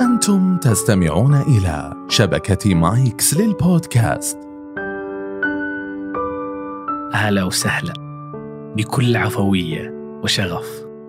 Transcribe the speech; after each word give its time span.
أنتم 0.00 0.56
تستمعون 0.58 1.34
إلى 1.34 2.06
شبكة 2.08 2.74
مايكس 2.74 3.34
للبودكاست. 3.34 4.38
أهلا 7.14 7.44
وسهلا. 7.44 7.92
بكل 8.76 9.16
عفوية 9.16 9.90
وشغف 10.22 10.66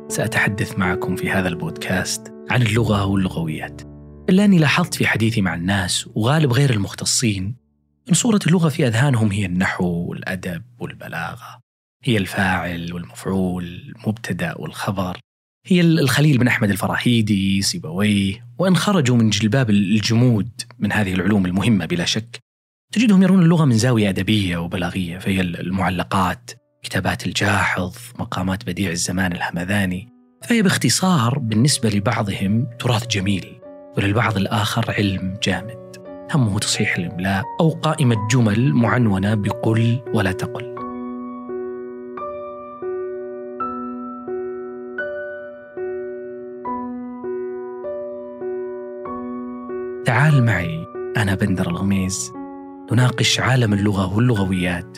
سأتحدث 0.08 0.80
معكم 0.80 1.16
في 1.16 1.30
هذا 1.30 1.48
البودكاست 1.48 2.34
عن 2.50 2.62
اللغة 2.62 3.06
واللغويات. 3.06 3.82
إلا 4.30 4.46
أني 4.46 4.58
لاحظت 4.60 4.94
في 4.94 5.08
حديثي 5.08 5.42
مع 5.42 5.54
الناس 5.54 6.10
وغالب 6.16 6.54
غير 6.54 6.70
المختصين 6.70 7.56
أن 8.10 8.14
صورة 8.14 8.40
اللغة 8.48 8.70
في 8.70 8.88
أذهانهم 8.88 9.32
هي 9.32 9.46
النحو 9.46 9.86
والأدب 9.86 10.64
والبلاغة 10.80 11.60
هي 12.04 12.18
الفاعل 12.18 12.94
والمفعول 12.94 13.66
المبتدأ 13.66 14.54
والخبر. 14.58 15.18
هي 15.66 15.82
الخليل 15.82 16.38
بن 16.38 16.48
أحمد 16.48 16.70
الفراهيدي 16.70 17.62
سيبويه. 17.62 18.46
وإن 18.58 18.76
خرجوا 18.76 19.18
من 19.18 19.30
جلباب 19.30 19.70
الجمود 19.70 20.50
من 20.80 20.92
هذه 20.92 21.14
العلوم 21.14 21.46
المهمة 21.46 21.86
بلا 21.86 22.06
شك 22.06 22.40
تجدهم 22.94 23.24
يرون 23.24 23.44
اللغة 23.44 23.66
من 23.66 23.78
زاوية 23.78 24.10
أدبية 24.10 24.58
وبلاغية 24.58 25.18
فهي 25.18 25.42
المعلقات 25.42 26.52
كتابات 26.84 27.28
الجاحظ 27.28 27.96
مقامات 28.20 28.66
بديع 28.66 28.92
الزمان 28.92 29.32
الهمذاني 29.32 30.10
فهي 30.44 30.62
باختصار 30.62 31.40
بالنسبة 31.40 31.90
لبعضهم 31.90 32.68
تراث 32.80 33.08
جميل 33.08 33.46
وللبعض 33.98 34.38
الآخر 34.38 34.92
علم 34.92 35.38
جامد. 35.44 35.96
همه 36.34 36.60
تصحيح 36.60 36.98
الإملاء 36.98 37.44
أو 37.60 37.70
قائمة 37.70 38.28
جمل 38.32 38.74
معنونة 38.74 39.36
بقل 39.36 40.00
ولا 40.14 40.32
تقل. 40.32 40.79
تعال 50.06 50.46
معي 50.46 50.86
أنا 51.18 51.36
بندر 51.36 51.68
الغميز. 51.68 52.34
نناقش 52.92 53.40
عالم 53.40 53.74
اللغة 53.74 54.16
واللغويات 54.16 54.98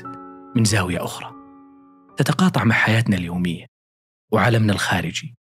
من 0.56 0.64
زاوية 0.64 1.04
أخرى. 1.04 1.32
تتقاطع 2.18 2.64
مع 2.64 2.76
حياتنا 2.76 3.16
اليومية 3.16 3.66
وعالمنا 4.32 4.74
الخارجي. 4.74 5.36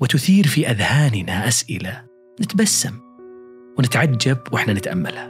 وتثير 0.00 0.46
في 0.46 0.70
أذهاننا 0.70 1.48
أسئلة 1.48 2.04
نتبسم 2.40 3.00
ونتعجب 3.78 4.38
وإحنا 4.52 4.72
نتأملها. 4.72 5.28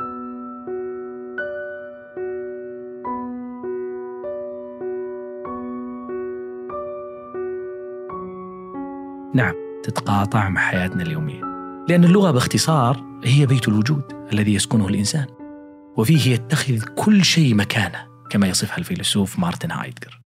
نعم 9.34 9.55
تتقاطع 9.83 10.48
مع 10.48 10.60
حياتنا 10.60 11.02
اليومية. 11.02 11.42
لأن 11.88 12.05
اللغة 12.05 12.30
باختصار 12.30 13.11
هي 13.24 13.46
بيت 13.46 13.68
الوجود 13.68 14.28
الذي 14.32 14.54
يسكنه 14.54 14.88
الإنسان 14.88 15.26
وفيه 15.96 16.30
يتخذ 16.30 16.84
كل 16.84 17.24
شيء 17.24 17.54
مكانه 17.54 18.06
كما 18.30 18.46
يصفها 18.46 18.78
الفيلسوف 18.78 19.38
مارتن 19.38 19.70
هايدغر 19.70 20.20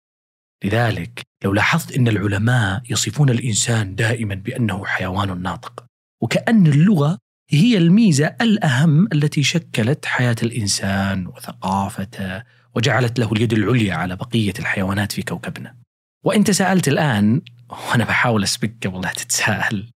لذلك 0.65 1.23
لو 1.45 1.53
لاحظت 1.53 1.97
أن 1.97 2.09
العلماء 2.09 2.83
يصفون 2.91 3.31
الإنسان 3.31 3.95
دائما 3.95 4.35
بأنه 4.35 4.85
حيوان 4.85 5.43
ناطق 5.43 5.85
وكأن 6.23 6.67
اللغة 6.67 7.19
هي 7.51 7.79
الميزة 7.79 8.37
الأهم 8.41 9.09
التي 9.13 9.43
شكلت 9.43 10.07
حياة 10.07 10.37
الإنسان 10.43 11.27
وثقافته 11.27 12.43
وجعلت 12.75 13.19
له 13.19 13.33
اليد 13.33 13.53
العليا 13.53 13.95
على 13.95 14.17
بقية 14.17 14.55
الحيوانات 14.59 15.13
في 15.13 15.23
كوكبنا. 15.23 15.77
وإن 16.25 16.45
تساءلت 16.45 16.89
الآن 16.89 17.43
وأنا 17.71 18.05
بحاول 18.05 18.43
أسبق 18.43 18.71
قبل 18.85 19.01
لا 19.01 19.13
تتساءل 19.13 19.91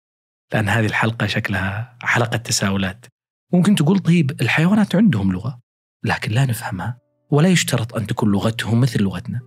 لأن 0.54 0.70
هذه 0.70 0.86
الحلقة 0.86 1.28
شكلها 1.28 1.98
حلقة 2.02 2.38
تساؤلات 2.38 3.06
ممكن 3.54 3.76
تقول 3.76 4.00
طيب 4.00 4.32
الحيوانات 4.42 4.96
عندهم 4.96 5.32
لغة 5.32 5.60
لكن 6.04 6.32
لا 6.32 6.46
نفهمها 6.46 6.98
ولا 7.32 7.50
يشترط 7.50 7.96
أن 7.96 8.08
تكون 8.08 8.32
لغتهم 8.32 8.82
مثل 8.82 9.02
لغتنا 9.04 9.40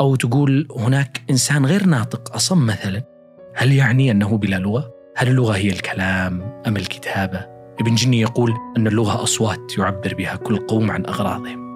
أو 0.00 0.16
تقول 0.16 0.68
هناك 0.76 1.22
إنسان 1.30 1.66
غير 1.66 1.86
ناطق 1.86 2.34
أصم 2.34 2.66
مثلا 2.66 3.02
هل 3.56 3.72
يعني 3.72 4.10
أنه 4.10 4.38
بلا 4.38 4.56
لغة؟ 4.56 4.90
هل 5.16 5.28
اللغة 5.28 5.56
هي 5.56 5.68
الكلام 5.68 6.62
أم 6.66 6.76
الكتابة؟ 6.76 7.46
ابن 7.80 7.94
جني 7.94 8.20
يقول 8.20 8.54
أن 8.76 8.86
اللغة 8.86 9.22
أصوات 9.22 9.78
يعبر 9.78 10.14
بها 10.14 10.36
كل 10.36 10.56
قوم 10.56 10.90
عن 10.90 11.06
أغراضهم 11.06 11.71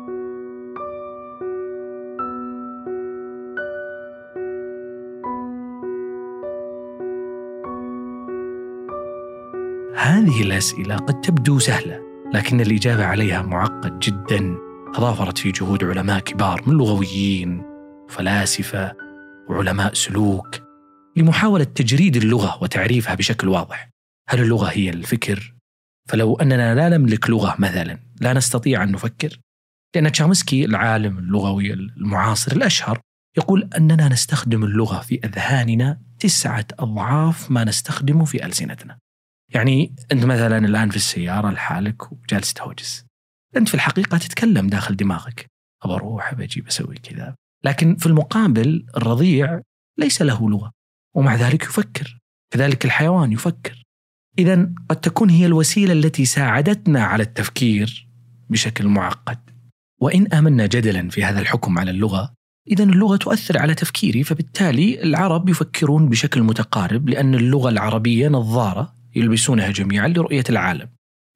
هذه 9.97 10.43
الأسئلة 10.43 10.97
قد 10.97 11.21
تبدو 11.21 11.59
سهلة 11.59 12.01
لكن 12.35 12.61
الإجابة 12.61 13.05
عليها 13.05 13.43
معقد 13.43 13.99
جدا. 13.99 14.57
تضافرت 14.95 15.39
في 15.39 15.51
جهود 15.53 15.85
علماء 15.85 16.21
كبار 16.21 16.63
من 16.67 16.75
لغويين 16.75 17.63
وفلاسفة 18.07 18.93
وعلماء 19.49 19.95
سلوك 19.95 20.57
لمحاولة 21.17 21.65
تجريد 21.65 22.17
اللغة 22.17 22.63
وتعريفها 22.63 23.15
بشكل 23.15 23.49
واضح. 23.49 23.91
هل 24.29 24.41
اللغة 24.41 24.67
هي 24.67 24.91
الفكر؟ 24.91 25.55
فلو 26.09 26.35
أننا 26.35 26.75
لا 26.75 26.99
نملك 26.99 27.31
لغة 27.31 27.57
مثلا 27.59 27.99
لا 28.21 28.33
نستطيع 28.33 28.83
أن 28.83 28.93
نفكر. 28.93 29.39
لأن 29.95 30.13
تشامسكي 30.13 30.65
العالم 30.65 31.19
اللغوي 31.19 31.73
المعاصر 31.73 32.53
الأشهر 32.53 33.01
يقول 33.39 33.71
أننا 33.77 34.09
نستخدم 34.09 34.65
اللغة 34.65 35.01
في 35.01 35.21
أذهاننا 35.25 36.01
تسعة 36.19 36.67
أضعاف 36.79 37.51
ما 37.51 37.65
نستخدمه 37.65 38.25
في 38.25 38.47
ألسنتنا. 38.47 38.99
يعني 39.55 39.95
أنت 40.13 40.25
مثلا 40.25 40.59
الآن 40.59 40.91
في 40.91 40.97
السيارة 40.97 41.51
لحالك 41.51 42.13
وجالس 42.13 42.55
تهوجس. 42.55 43.05
أنت 43.57 43.69
في 43.69 43.75
الحقيقة 43.75 44.19
تتكلم 44.19 44.67
داخل 44.67 44.97
دماغك. 44.97 45.47
أبى 45.83 45.95
أروح 45.95 46.33
أبى 46.33 46.45
أجي 46.45 46.61
بسوي 46.61 46.95
كذا. 46.95 47.35
لكن 47.65 47.97
في 47.97 48.07
المقابل 48.07 48.87
الرضيع 48.97 49.61
ليس 49.99 50.23
له 50.23 50.51
لغة 50.51 50.73
ومع 51.15 51.35
ذلك 51.35 51.63
يفكر. 51.63 52.19
كذلك 52.51 52.85
الحيوان 52.85 53.33
يفكر. 53.33 53.83
إذا 54.39 54.73
قد 54.89 54.97
تكون 55.01 55.31
هي 55.31 55.47
الوسيلة 55.47 55.93
التي 55.93 56.25
ساعدتنا 56.25 57.05
على 57.05 57.23
التفكير 57.23 58.09
بشكل 58.51 58.89
معقد. 58.89 59.51
وإن 60.01 60.33
آمنا 60.33 60.67
جدلا 60.67 61.09
في 61.09 61.25
هذا 61.25 61.41
الحكم 61.41 61.79
على 61.79 61.91
اللغة 61.91 62.35
إذا 62.69 62.85
اللغة 62.85 63.17
تؤثر 63.17 63.59
على 63.59 63.75
تفكيري 63.75 64.25
فبالتالي 64.25 65.03
العرب 65.03 65.49
يفكرون 65.49 66.09
بشكل 66.09 66.43
متقارب 66.43 67.09
لأن 67.09 67.35
اللغة 67.35 67.69
العربية 67.69 68.29
نظارة 68.29 68.96
يلبسونها 69.17 69.71
جميعا 69.71 70.09
لرؤية 70.09 70.45
العالم 70.51 70.89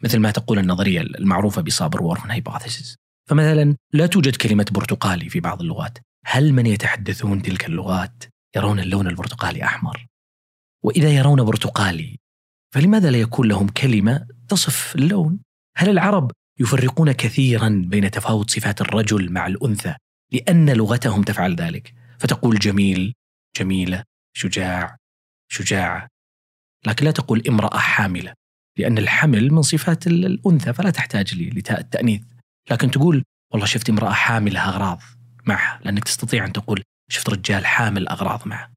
مثل 0.03 0.19
ما 0.19 0.31
تقول 0.31 0.59
النظرية 0.59 1.01
المعروفة 1.01 1.63
بصابر 1.63 2.03
وورفن 2.03 2.31
هايبوثيسيس 2.31 2.97
فمثلا 3.29 3.77
لا 3.93 4.07
توجد 4.07 4.37
كلمة 4.37 4.67
برتقالي 4.71 5.29
في 5.29 5.41
بعض 5.41 5.61
اللغات. 5.61 5.99
هل 6.27 6.53
من 6.53 6.67
يتحدثون 6.67 7.43
تلك 7.43 7.67
اللغات 7.67 8.25
يرون 8.57 8.81
اللون 8.81 9.07
البرتقالي 9.07 9.65
أحمر؟ 9.65 10.07
وإذا 10.85 11.11
يرون 11.11 11.45
برتقالي 11.45 12.17
فلماذا 12.75 13.11
لا 13.11 13.21
يكون 13.21 13.49
لهم 13.49 13.69
كلمة 13.69 14.27
تصف 14.49 14.95
اللون؟ 14.95 15.41
هل 15.77 15.89
العرب 15.89 16.31
يفرقون 16.61 17.13
كثيرا 17.13 17.85
بين 17.87 18.11
تفاوت 18.11 18.51
صفات 18.51 18.81
الرجل 18.81 19.33
مع 19.33 19.47
الأنثى 19.47 19.95
لأن 20.33 20.71
لغتهم 20.71 21.23
تفعل 21.23 21.55
ذلك؟ 21.55 21.95
فتقول 22.19 22.59
جميل 22.59 23.15
جميلة 23.57 24.05
شجاع 24.37 24.97
شجاعة. 25.49 26.09
لكن 26.87 27.05
لا 27.05 27.11
تقول 27.11 27.43
امرأة 27.49 27.79
حاملة 27.79 28.35
لأن 28.79 28.99
الحمل 28.99 29.53
من 29.53 29.63
صفات 29.63 30.07
الأنثى 30.07 30.73
فلا 30.73 30.91
تحتاج 30.91 31.35
لتاء 31.35 31.81
التأنيث 31.81 32.23
لكن 32.71 32.91
تقول 32.91 33.25
والله 33.53 33.67
شفت 33.67 33.91
امرأة 33.91 34.13
حاملة 34.13 34.69
أغراض 34.69 35.01
معها 35.47 35.81
لأنك 35.85 36.05
تستطيع 36.05 36.45
أن 36.45 36.53
تقول 36.53 36.83
شفت 37.11 37.31
رجال 37.31 37.67
حامل 37.67 38.09
أغراض 38.09 38.49
معه. 38.49 38.73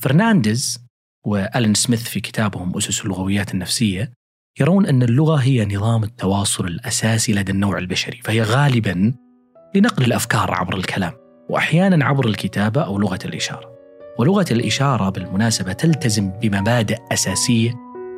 فرنانديز 0.00 0.84
وألين 1.26 1.74
سميث 1.74 2.02
في 2.02 2.20
كتابهم 2.20 2.76
أسس 2.76 3.04
اللغويات 3.04 3.54
النفسية 3.54 4.12
يرون 4.60 4.86
أن 4.86 5.02
اللغة 5.02 5.36
هي 5.36 5.64
نظام 5.64 6.04
التواصل 6.04 6.66
الأساسي 6.66 7.32
لدى 7.32 7.52
النوع 7.52 7.78
البشري 7.78 8.20
فهي 8.24 8.42
غالبا 8.42 9.14
لنقل 9.74 10.04
الأفكار 10.04 10.54
عبر 10.54 10.76
الكلام 10.76 11.12
وأحيانا 11.48 12.04
عبر 12.04 12.26
الكتابة 12.26 12.84
أو 12.84 12.98
لغة 12.98 13.18
الإشارة. 13.24 13.77
ولغة 14.18 14.46
الإشارة 14.50 15.10
بالمناسبة 15.10 15.72
تلتزم 15.72 16.30
بمبادئ 16.42 16.96
أساسية 17.12 17.74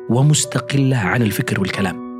ومستقلة 0.09 0.97
عن 0.97 1.21
الفكر 1.21 1.59
والكلام. 1.59 2.11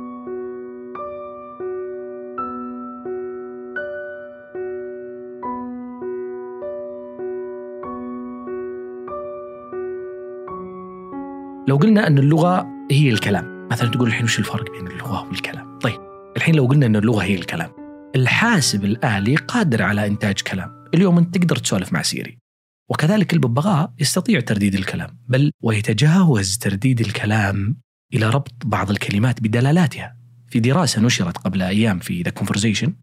لو 11.68 11.76
قلنا 11.76 12.06
أن 12.06 12.18
اللغة 12.18 12.66
هي 12.90 13.10
الكلام، 13.10 13.68
مثلا 13.70 13.90
تقول 13.90 14.08
الحين 14.08 14.24
وش 14.24 14.38
الفرق 14.38 14.70
بين 14.70 14.86
اللغة 14.86 15.28
والكلام؟ 15.28 15.78
طيب، 15.78 16.00
الحين 16.36 16.54
لو 16.54 16.66
قلنا 16.66 16.86
أن 16.86 16.96
اللغة 16.96 17.22
هي 17.22 17.34
الكلام، 17.34 17.70
الحاسب 18.16 18.84
الآلي 18.84 19.36
قادر 19.36 19.82
على 19.82 20.06
إنتاج 20.06 20.40
كلام، 20.40 20.84
اليوم 20.94 21.18
أنت 21.18 21.38
تقدر 21.38 21.56
تسولف 21.56 21.92
مع 21.92 22.02
سيري، 22.02 22.41
وكذلك 22.90 23.32
الببغاء 23.32 23.92
يستطيع 23.98 24.40
ترديد 24.40 24.74
الكلام 24.74 25.18
بل 25.28 25.52
ويتجاوز 25.62 26.58
ترديد 26.58 27.00
الكلام 27.00 27.76
إلى 28.14 28.30
ربط 28.30 28.54
بعض 28.64 28.90
الكلمات 28.90 29.40
بدلالاتها. 29.40 30.16
في 30.48 30.60
دراسة 30.60 31.02
نشرت 31.02 31.38
قبل 31.38 31.62
أيام 31.62 31.98
في 31.98 32.22
The 32.22 32.30
Conversation 32.30 32.94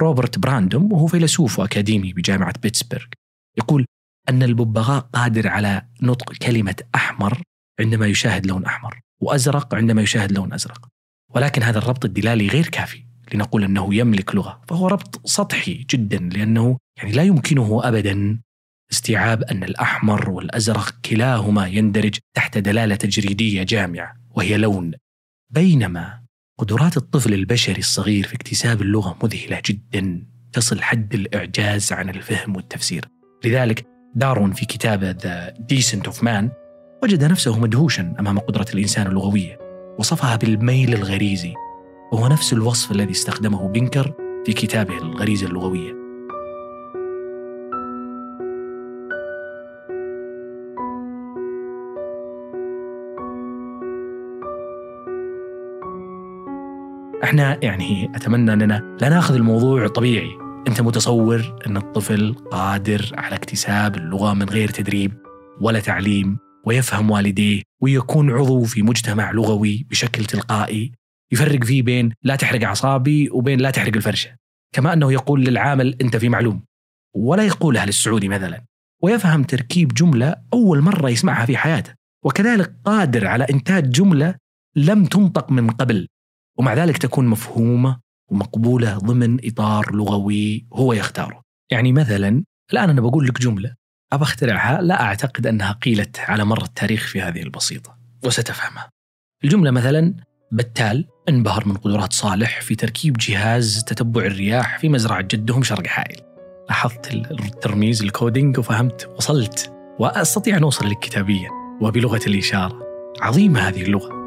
روبرت 0.00 0.38
براندوم 0.38 0.92
وهو 0.92 1.06
فيلسوف 1.06 1.58
وأكاديمي 1.58 2.12
بجامعة 2.12 2.54
بيتسبرغ 2.62 3.04
يقول 3.58 3.86
أن 4.28 4.42
الببغاء 4.42 5.00
قادر 5.00 5.48
على 5.48 5.82
نطق 6.02 6.32
كلمة 6.32 6.76
أحمر 6.94 7.42
عندما 7.80 8.06
يشاهد 8.06 8.46
لون 8.46 8.64
أحمر 8.64 9.00
وأزرق 9.22 9.74
عندما 9.74 10.02
يشاهد 10.02 10.32
لون 10.32 10.52
أزرق. 10.52 10.88
ولكن 11.34 11.62
هذا 11.62 11.78
الربط 11.78 12.04
الدلالي 12.04 12.48
غير 12.48 12.68
كافي 12.68 13.04
لنقول 13.34 13.64
أنه 13.64 13.94
يملك 13.94 14.34
لغة 14.34 14.60
فهو 14.68 14.88
ربط 14.88 15.26
سطحي 15.26 15.86
جدا 15.90 16.18
لأنه 16.18 16.78
يعني 16.96 17.12
لا 17.12 17.22
يمكنه 17.22 17.80
أبدا 17.84 18.40
استيعاب 18.92 19.42
أن 19.42 19.64
الأحمر 19.64 20.30
والأزرق 20.30 20.94
كلاهما 21.04 21.66
يندرج 21.66 22.18
تحت 22.34 22.58
دلالة 22.58 22.94
تجريدية 22.94 23.62
جامعة 23.62 24.16
وهي 24.30 24.56
لون. 24.56 24.92
بينما 25.50 26.22
قدرات 26.58 26.96
الطفل 26.96 27.34
البشري 27.34 27.78
الصغير 27.78 28.26
في 28.26 28.34
اكتساب 28.34 28.82
اللغة 28.82 29.18
مذهلة 29.22 29.62
جدا 29.64 30.26
تصل 30.52 30.82
حد 30.82 31.14
الإعجاز 31.14 31.92
عن 31.92 32.08
الفهم 32.08 32.56
والتفسير. 32.56 33.04
لذلك 33.44 33.86
داروين 34.14 34.52
في 34.52 34.66
كتابه 34.66 35.10
The 35.10 35.54
Descent 35.58 36.06
of 36.06 36.22
Man 36.22 36.50
وجد 37.02 37.24
نفسه 37.24 37.58
مدهوشا 37.58 38.14
أمام 38.20 38.38
قدرة 38.38 38.66
الإنسان 38.74 39.06
اللغوية 39.06 39.58
وصفها 39.98 40.36
بالميل 40.36 40.94
الغريزي 40.94 41.54
وهو 42.12 42.28
نفس 42.28 42.52
الوصف 42.52 42.92
الذي 42.92 43.10
استخدمه 43.10 43.68
بينكر 43.68 44.12
في 44.46 44.52
كتابه 44.52 44.98
الغريزة 44.98 45.46
اللغوية. 45.46 46.05
إحنا 57.26 57.64
يعني 57.64 58.10
أتمنى 58.14 58.52
أننا 58.52 58.96
لا 59.00 59.08
نأخذ 59.08 59.34
الموضوع 59.34 59.88
طبيعي. 59.88 60.30
أنت 60.68 60.80
متصور 60.80 61.58
أن 61.66 61.76
الطفل 61.76 62.34
قادر 62.34 63.10
على 63.14 63.36
اكتساب 63.36 63.96
اللغة 63.96 64.34
من 64.34 64.48
غير 64.48 64.68
تدريب 64.68 65.12
ولا 65.60 65.80
تعليم 65.80 66.38
ويفهم 66.66 67.10
والديه 67.10 67.62
ويكون 67.82 68.30
عضو 68.30 68.64
في 68.64 68.82
مجتمع 68.82 69.30
لغوي 69.30 69.86
بشكل 69.90 70.24
تلقائي 70.24 70.92
يفرق 71.32 71.64
فيه 71.64 71.82
بين 71.82 72.12
لا 72.22 72.36
تحرق 72.36 72.64
أعصابي 72.64 73.30
وبين 73.30 73.60
لا 73.60 73.70
تحرق 73.70 73.96
الفرشة. 73.96 74.30
كما 74.74 74.92
أنه 74.92 75.12
يقول 75.12 75.44
للعامل 75.44 75.96
أنت 76.00 76.16
في 76.16 76.28
معلوم. 76.28 76.62
ولا 77.16 77.42
يقولها 77.42 77.86
للسعودي 77.86 78.28
مثلا. 78.28 78.64
ويفهم 79.02 79.42
تركيب 79.42 79.94
جملة 79.94 80.36
أول 80.52 80.80
مرة 80.80 81.10
يسمعها 81.10 81.46
في 81.46 81.56
حياته. 81.56 81.94
وكذلك 82.24 82.76
قادر 82.84 83.26
على 83.26 83.46
إنتاج 83.50 83.90
جملة 83.90 84.34
لم 84.76 85.04
تنطق 85.04 85.52
من 85.52 85.70
قبل. 85.70 86.08
ومع 86.58 86.74
ذلك 86.74 86.98
تكون 86.98 87.26
مفهومة 87.26 87.98
ومقبولة 88.30 88.98
ضمن 88.98 89.38
إطار 89.44 89.94
لغوي 89.94 90.66
هو 90.72 90.92
يختاره. 90.92 91.42
يعني 91.72 91.92
مثلا 91.92 92.44
الآن 92.72 92.90
أنا 92.90 93.00
بقول 93.00 93.26
لك 93.26 93.40
جملة 93.40 93.74
ابى 94.12 94.22
أخترعها 94.22 94.82
لا 94.82 95.02
أعتقد 95.02 95.46
أنها 95.46 95.72
قيلت 95.72 96.20
على 96.20 96.44
مر 96.44 96.62
التاريخ 96.62 97.06
في 97.06 97.22
هذه 97.22 97.42
البسيطة 97.42 97.98
وستفهمها. 98.24 98.90
الجملة 99.44 99.70
مثلا 99.70 100.14
بتال 100.52 101.06
انبهر 101.28 101.68
من 101.68 101.76
قدرات 101.76 102.12
صالح 102.12 102.60
في 102.60 102.74
تركيب 102.74 103.16
جهاز 103.20 103.84
تتبع 103.84 104.24
الرياح 104.24 104.78
في 104.78 104.88
مزرعة 104.88 105.20
جدهم 105.20 105.62
شرق 105.62 105.86
حائل. 105.86 106.20
لاحظت 106.68 107.14
الترميز 107.14 108.02
ال 108.02 108.10
coding 108.10 108.58
وفهمت 108.58 109.08
وصلت 109.16 109.72
وأستطيع 109.98 110.56
أن 110.56 110.62
أوصل 110.62 110.90
لك 110.90 110.98
كتابيا 110.98 111.50
وبلغة 111.80 112.20
الإشارة. 112.26 112.86
عظيمة 113.20 113.60
هذه 113.60 113.82
اللغة 113.82 114.25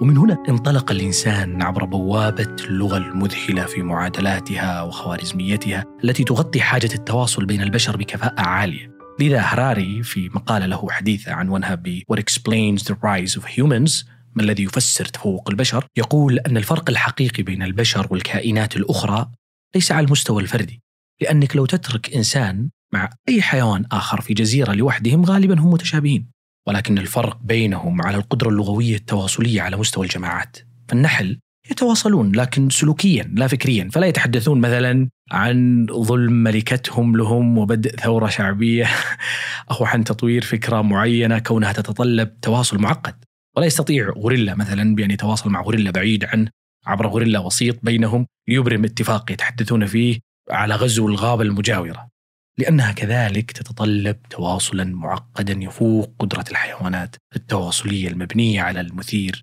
ومن 0.00 0.16
هنا 0.16 0.42
انطلق 0.48 0.90
الإنسان 0.90 1.62
عبر 1.62 1.84
بوابة 1.84 2.56
اللغة 2.64 2.96
المذهلة 2.96 3.66
في 3.66 3.82
معادلاتها 3.82 4.82
وخوارزميتها 4.82 5.84
التي 6.04 6.24
تغطي 6.24 6.60
حاجة 6.60 6.90
التواصل 6.94 7.46
بين 7.46 7.62
البشر 7.62 7.96
بكفاءة 7.96 8.40
عالية. 8.40 8.90
لذا 9.20 9.40
هراري 9.40 10.02
في 10.02 10.28
مقاله 10.28 10.66
له 10.66 10.90
حديثه 10.90 11.32
عنوانها 11.32 11.74
ب 11.74 12.02
What 12.12 12.16
explains 12.18 12.82
the 12.82 12.94
rise 12.94 13.40
of 13.40 13.44
humans? 13.44 14.06
ما 14.34 14.42
الذي 14.42 14.62
يفسر 14.62 15.04
تفوق 15.04 15.50
البشر؟ 15.50 15.86
يقول 15.96 16.38
أن 16.38 16.56
الفرق 16.56 16.90
الحقيقي 16.90 17.42
بين 17.42 17.62
البشر 17.62 18.06
والكائنات 18.10 18.76
الأخرى 18.76 19.30
ليس 19.74 19.92
على 19.92 20.06
المستوى 20.06 20.42
الفردي 20.42 20.82
لأنك 21.20 21.56
لو 21.56 21.66
تترك 21.66 22.14
إنسان 22.14 22.70
مع 22.92 23.10
أي 23.28 23.42
حيوان 23.42 23.84
آخر 23.92 24.20
في 24.20 24.34
جزيرة 24.34 24.72
لوحدهم 24.72 25.24
غالبا 25.24 25.60
هم 25.60 25.70
متشابهين. 25.70 26.39
ولكن 26.70 26.98
الفرق 26.98 27.38
بينهم 27.42 28.02
على 28.02 28.16
القدرة 28.16 28.48
اللغوية 28.48 28.96
التواصلية 28.96 29.62
على 29.62 29.76
مستوى 29.76 30.06
الجماعات. 30.06 30.56
فالنحل 30.88 31.38
يتواصلون 31.70 32.32
لكن 32.32 32.70
سلوكيا 32.70 33.30
لا 33.34 33.46
فكريا. 33.46 33.88
فلا 33.92 34.06
يتحدثون 34.06 34.60
مثلا 34.60 35.08
عن 35.30 35.86
ظلم 35.92 36.32
ملكتهم 36.32 37.16
لهم 37.16 37.58
وبدء 37.58 37.96
ثورة 37.96 38.28
شعبية. 38.28 38.88
أو 39.70 39.84
عن 39.84 40.04
تطوير 40.04 40.42
فكرة 40.42 40.82
معينة 40.82 41.38
كونها 41.38 41.72
تتطلب 41.72 42.40
تواصل 42.40 42.78
معقد. 42.78 43.14
ولا 43.56 43.66
يستطيع 43.66 44.10
غوريلا 44.10 44.54
مثلا 44.54 44.94
بأن 44.94 45.10
يتواصل 45.10 45.50
مع 45.50 45.62
غوريلا 45.62 45.90
بعيد 45.90 46.24
عنه 46.24 46.50
عبر 46.86 47.06
غوريلا 47.06 47.38
وسيط 47.38 47.78
بينهم. 47.82 48.26
ليبرم 48.48 48.84
اتفاق 48.84 49.32
يتحدثون 49.32 49.86
فيه 49.86 50.18
على 50.50 50.74
غزو 50.74 51.08
الغابة 51.08 51.42
المجاورة. 51.42 52.08
لأنها 52.58 52.92
كذلك 52.92 53.52
تتطلب 53.52 54.22
تواصلا 54.30 54.84
معقدا 54.84 55.52
يفوق 55.52 56.14
قدرة 56.18 56.44
الحيوانات 56.50 57.16
التواصلية 57.36 58.08
المبنية 58.08 58.62
على 58.62 58.80
المثير 58.80 59.42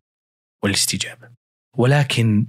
والاستجابة. 0.63 1.29
ولكن 1.77 2.47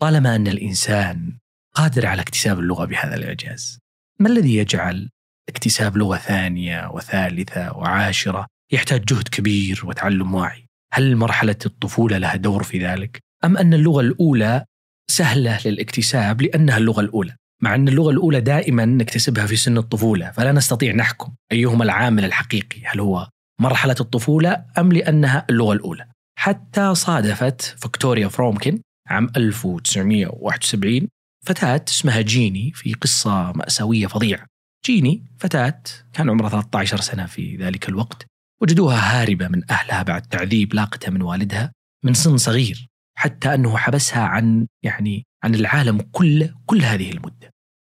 طالما 0.00 0.36
أن 0.36 0.46
الإنسان 0.46 1.38
قادر 1.74 2.06
على 2.06 2.22
اكتساب 2.22 2.58
اللغة 2.58 2.84
بهذا 2.84 3.14
الإعجاز، 3.14 3.78
ما 4.18 4.28
الذي 4.28 4.56
يجعل 4.56 5.10
اكتساب 5.48 5.96
لغة 5.96 6.16
ثانية 6.16 6.90
وثالثة 6.90 7.76
وعاشرة 7.76 8.46
يحتاج 8.72 9.04
جهد 9.04 9.28
كبير 9.28 9.80
وتعلم 9.84 10.34
واعي؟ 10.34 10.66
هل 10.92 11.16
مرحلة 11.16 11.56
الطفولة 11.66 12.18
لها 12.18 12.36
دور 12.36 12.62
في 12.62 12.86
ذلك؟ 12.86 13.20
أم 13.44 13.56
أن 13.56 13.74
اللغة 13.74 14.00
الأولى 14.00 14.64
سهلة 15.10 15.60
للاكتساب 15.64 16.42
لأنها 16.42 16.78
اللغة 16.78 17.00
الأولى؟ 17.00 17.36
مع 17.64 17.74
أن 17.74 17.88
اللغة 17.88 18.10
الأولى 18.10 18.40
دائما 18.40 18.84
نكتسبها 18.84 19.46
في 19.46 19.56
سن 19.56 19.78
الطفولة 19.78 20.30
فلا 20.30 20.52
نستطيع 20.52 20.94
نحكم 20.94 21.32
أيهما 21.52 21.84
العامل 21.84 22.24
الحقيقي 22.24 22.80
هل 22.84 23.00
هو 23.00 23.28
مرحلة 23.60 23.96
الطفولة 24.00 24.64
أم 24.78 24.92
لأنها 24.92 25.46
اللغة 25.50 25.72
الأولى. 25.72 26.06
حتى 26.38 26.94
صادفت 26.94 27.62
فيكتوريا 27.62 28.28
فرومكن 28.28 28.80
عام 29.08 29.30
1971 29.36 31.08
فتاة 31.46 31.84
اسمها 31.88 32.20
جيني 32.20 32.72
في 32.74 32.92
قصة 32.92 33.52
مأساوية 33.52 34.06
فظيعة. 34.06 34.46
جيني 34.86 35.24
فتاة 35.38 35.82
كان 36.12 36.30
عمرها 36.30 36.48
13 36.48 37.00
سنة 37.00 37.26
في 37.26 37.56
ذلك 37.56 37.88
الوقت 37.88 38.26
وجدوها 38.62 39.22
هاربة 39.22 39.48
من 39.48 39.70
أهلها 39.70 40.02
بعد 40.02 40.22
تعذيب 40.22 40.74
لاقته 40.74 41.10
من 41.10 41.22
والدها 41.22 41.72
من 42.04 42.14
سن 42.14 42.36
صغير 42.36 42.86
حتى 43.18 43.54
أنه 43.54 43.76
حبسها 43.76 44.22
عن 44.22 44.66
يعني 44.82 45.24
عن 45.44 45.54
العالم 45.54 46.00
كله 46.12 46.54
كل 46.66 46.82
هذه 46.82 47.10
المدة. 47.10 47.53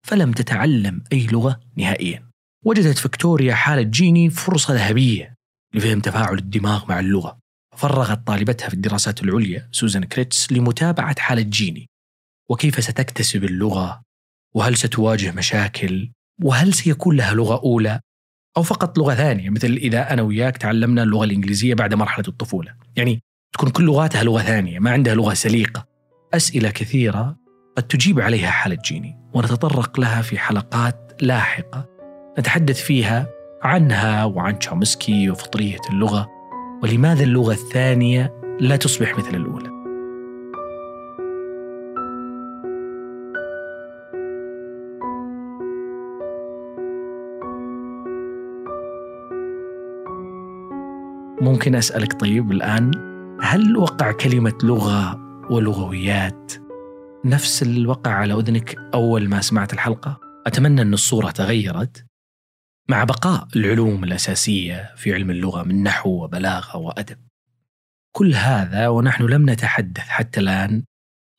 فلم 0.05 0.31
تتعلم 0.31 1.03
أي 1.13 1.27
لغة 1.27 1.59
نهائيا. 1.77 2.29
وجدت 2.65 2.97
فيكتوريا 2.97 3.55
حالة 3.55 3.81
جيني 3.81 4.29
فرصة 4.29 4.73
ذهبية 4.73 5.35
لفهم 5.73 5.99
تفاعل 5.99 6.37
الدماغ 6.37 6.85
مع 6.89 6.99
اللغة. 6.99 7.39
فرغت 7.75 8.27
طالبتها 8.27 8.67
في 8.67 8.73
الدراسات 8.73 9.23
العليا 9.23 9.69
سوزان 9.71 10.03
كيرتس 10.03 10.51
لمتابعة 10.51 11.19
حالة 11.19 11.41
جيني. 11.41 11.89
وكيف 12.49 12.83
ستكتسب 12.83 13.43
اللغة؟ 13.43 14.01
وهل 14.55 14.77
ستواجه 14.77 15.31
مشاكل؟ 15.31 16.11
وهل 16.43 16.73
سيكون 16.73 17.15
لها 17.15 17.33
لغة 17.33 17.61
أولى؟ 17.63 17.99
أو 18.57 18.63
فقط 18.63 18.97
لغة 18.97 19.15
ثانية 19.15 19.49
مثل 19.49 19.67
إذا 19.67 20.13
أنا 20.13 20.21
وياك 20.21 20.57
تعلمنا 20.57 21.03
اللغة 21.03 21.23
الإنجليزية 21.23 21.73
بعد 21.73 21.93
مرحلة 21.93 22.25
الطفولة. 22.27 22.75
يعني 22.95 23.21
تكون 23.53 23.69
كل 23.69 23.83
لغاتها 23.83 24.23
لغة 24.23 24.41
ثانية 24.41 24.79
ما 24.79 24.91
عندها 24.91 25.15
لغة 25.15 25.33
سليقة. 25.33 25.87
أسئلة 26.33 26.69
كثيرة 26.69 27.37
قد 27.77 27.83
تجيب 27.83 28.19
عليها 28.19 28.51
حالة 28.51 28.77
جيني. 28.85 29.24
ونتطرق 29.35 29.99
لها 29.99 30.21
في 30.21 30.39
حلقات 30.39 31.11
لاحقة. 31.21 31.85
نتحدث 32.39 32.81
فيها 32.81 33.27
عنها 33.63 34.25
وعن 34.25 34.59
تشومسكي 34.59 35.29
وفطرية 35.29 35.79
اللغة 35.89 36.27
ولماذا 36.83 37.23
اللغة 37.23 37.51
الثانية 37.51 38.33
لا 38.59 38.75
تصبح 38.75 39.17
مثل 39.17 39.35
الأولى. 39.35 39.75
ممكن 51.41 51.75
أسألك 51.75 52.19
طيب 52.19 52.51
الآن 52.51 52.91
هل 53.41 53.77
وقع 53.77 54.11
كلمة 54.11 54.53
لغة 54.63 55.19
ولغويات 55.49 56.64
نفس 57.25 57.63
الوقع 57.63 58.11
على 58.11 58.33
أذنك 58.33 58.75
أول 58.93 59.29
ما 59.29 59.41
سمعت 59.41 59.73
الحلقة؟ 59.73 60.19
أتمنى 60.47 60.81
أن 60.81 60.93
الصورة 60.93 61.31
تغيرت. 61.31 62.05
مع 62.89 63.03
بقاء 63.03 63.47
العلوم 63.55 64.03
الأساسية 64.03 64.93
في 64.95 65.13
علم 65.13 65.31
اللغة 65.31 65.63
من 65.63 65.83
نحو 65.83 66.23
وبلاغة 66.23 66.77
وأدب. 66.77 67.27
كل 68.15 68.33
هذا 68.33 68.87
ونحن 68.87 69.23
لم 69.23 69.49
نتحدث 69.49 69.99
حتى 70.07 70.39
الآن 70.39 70.83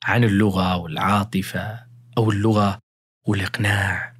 عن 0.03 0.23
اللغة 0.23 0.77
والعاطفة 0.77 1.87
أو 2.17 2.31
اللغة 2.31 2.79
والإقناع 3.27 4.13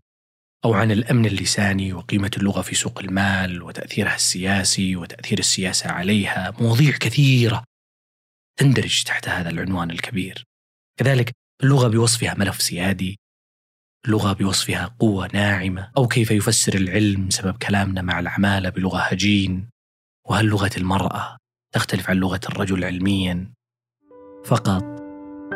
أو 0.66 0.74
عن 0.74 0.92
الأمن 0.92 1.26
اللساني 1.26 1.94
وقيمة 1.94 2.32
اللغة 2.38 2.62
في 2.62 2.76
سوق 2.76 3.00
المال 3.00 3.62
وتأثيرها 3.62 4.16
السياسي 4.16 4.96
وتأثير 4.96 5.40
السياسة 5.40 5.90
عليها. 5.90 6.54
مواضيع 6.60 6.92
كثيرة 6.92 7.64
تندرج 8.60 9.04
تحت 9.04 9.30
هذا 9.30 9.50
العنوان 9.50 9.92
الكبير. 9.92 10.44
كذلك 11.00 11.32
اللغة 11.64 11.88
بوصفها 11.88 12.36
ملف 12.38 12.62
سيادي 12.62 13.20
اللغة 14.06 14.34
بوصفها 14.34 14.96
قوة 15.00 15.30
ناعمة. 15.34 15.92
أو 15.98 16.08
كيف 16.08 16.32
يفسر 16.32 16.76
العلم 16.76 17.30
سبب 17.30 17.58
كلامنا 17.58 18.02
مع 18.02 18.20
العمالة 18.20 18.70
بلغة 18.70 18.98
هجين. 18.98 19.70
وهل 20.30 20.46
لغة 20.46 20.70
المرأة 20.78 21.38
تختلف 21.74 22.10
عن 22.10 22.16
لغة 22.16 22.40
الرجل 22.50 22.84
علميا؟ 22.84 23.52
فقط 24.46 24.84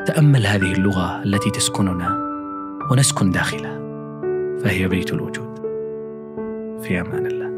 تأمل 0.08 0.48
هذه 0.48 0.72
اللغة 0.72 1.24
التي 1.24 1.51
تسكننا 1.51 2.17
ونسكن 2.91 3.31
داخلها 3.31 3.79
فهي 4.63 4.88
بيت 4.88 5.13
الوجود. 5.13 5.55
في 6.84 7.01
أمان 7.01 7.25
الله. 7.25 7.50